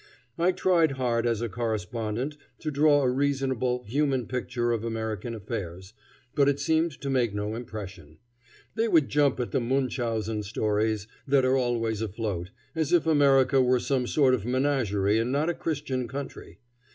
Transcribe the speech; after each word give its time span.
I 0.35 0.51
tried 0.51 0.93
hard 0.93 1.27
as 1.27 1.43
a 1.43 1.47
correspondent 1.47 2.35
to 2.57 2.71
draw 2.71 3.03
a 3.03 3.07
reasonable, 3.11 3.83
human 3.83 4.25
picture 4.25 4.71
of 4.71 4.83
American 4.83 5.35
affairs, 5.35 5.93
but 6.33 6.49
it 6.49 6.59
seemed 6.59 6.99
to 7.01 7.09
make 7.11 7.35
no 7.35 7.53
impression. 7.53 8.17
They 8.73 8.87
would 8.87 9.09
jump 9.09 9.39
at 9.39 9.51
the 9.51 9.61
Munchausen 9.61 10.41
stories 10.41 11.05
that 11.27 11.45
are 11.45 11.55
always 11.55 12.01
afloat, 12.01 12.49
as 12.73 12.91
if 12.91 13.05
America 13.05 13.61
were 13.61 13.79
some 13.79 14.07
sort 14.07 14.33
of 14.33 14.43
menagerie 14.43 15.19
and 15.19 15.31
not 15.31 15.49
a 15.49 15.53
Christian 15.53 16.07
country. 16.07 16.57